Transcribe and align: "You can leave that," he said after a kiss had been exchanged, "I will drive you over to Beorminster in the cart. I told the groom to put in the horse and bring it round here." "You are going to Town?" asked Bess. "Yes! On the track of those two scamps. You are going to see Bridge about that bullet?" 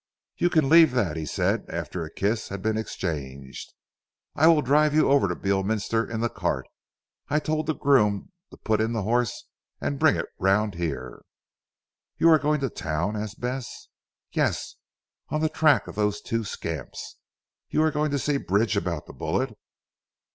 "You 0.35 0.49
can 0.49 0.67
leave 0.67 0.93
that," 0.93 1.15
he 1.15 1.27
said 1.27 1.67
after 1.69 2.03
a 2.03 2.09
kiss 2.09 2.49
had 2.49 2.63
been 2.63 2.75
exchanged, 2.75 3.71
"I 4.33 4.47
will 4.47 4.63
drive 4.63 4.95
you 4.95 5.11
over 5.11 5.27
to 5.27 5.35
Beorminster 5.35 6.03
in 6.09 6.21
the 6.21 6.27
cart. 6.29 6.65
I 7.29 7.37
told 7.37 7.67
the 7.67 7.75
groom 7.75 8.31
to 8.49 8.57
put 8.57 8.81
in 8.81 8.93
the 8.93 9.03
horse 9.03 9.45
and 9.79 9.99
bring 9.99 10.15
it 10.15 10.25
round 10.39 10.73
here." 10.73 11.21
"You 12.17 12.31
are 12.31 12.39
going 12.39 12.61
to 12.61 12.69
Town?" 12.71 13.15
asked 13.15 13.39
Bess. 13.39 13.89
"Yes! 14.31 14.75
On 15.29 15.39
the 15.39 15.49
track 15.49 15.85
of 15.87 15.93
those 15.93 16.19
two 16.19 16.45
scamps. 16.45 17.17
You 17.69 17.83
are 17.83 17.91
going 17.91 18.09
to 18.09 18.17
see 18.17 18.37
Bridge 18.37 18.75
about 18.75 19.05
that 19.05 19.13
bullet?" 19.13 19.55